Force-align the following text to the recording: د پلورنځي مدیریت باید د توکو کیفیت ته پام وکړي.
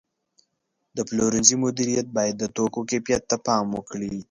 د 0.95 0.97
پلورنځي 1.09 1.55
مدیریت 1.63 2.07
باید 2.17 2.35
د 2.39 2.43
توکو 2.55 2.81
کیفیت 2.89 3.21
ته 3.29 3.37
پام 3.45 3.65
وکړي. 3.73 4.13